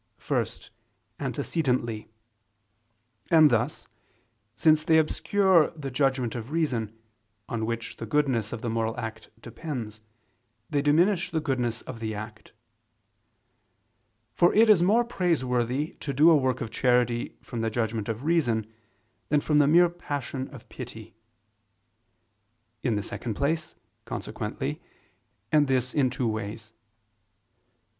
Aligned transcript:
First, 0.17 0.71
antecedently: 1.19 2.07
and 3.29 3.51
thus, 3.51 3.87
since 4.55 4.83
they 4.83 4.97
obscure 4.97 5.69
the 5.77 5.91
judgment 5.91 6.33
of 6.33 6.49
reason, 6.49 6.97
on 7.47 7.67
which 7.67 7.97
the 7.97 8.07
goodness 8.07 8.51
of 8.51 8.61
the 8.63 8.69
moral 8.71 8.99
act 8.99 9.29
depends, 9.39 10.01
they 10.71 10.81
diminish 10.81 11.29
the 11.29 11.39
goodness 11.39 11.83
of 11.83 11.99
the 11.99 12.15
act; 12.15 12.51
for 14.33 14.51
it 14.55 14.71
is 14.71 14.81
more 14.81 15.03
praiseworthy 15.03 15.97
to 15.99 16.13
do 16.13 16.31
a 16.31 16.35
work 16.35 16.61
of 16.61 16.71
charity 16.71 17.37
from 17.43 17.61
the 17.61 17.69
judgment 17.69 18.09
of 18.09 18.23
reason 18.23 18.65
than 19.29 19.39
from 19.39 19.59
the 19.59 19.67
mere 19.67 19.87
passion 19.87 20.47
of 20.47 20.67
pity. 20.67 21.13
In 22.81 22.95
the 22.95 23.03
second 23.03 23.35
place, 23.35 23.75
consequently: 24.05 24.81
and 25.51 25.67
this 25.67 25.93
in 25.93 26.09
two 26.09 26.27
ways. 26.27 26.71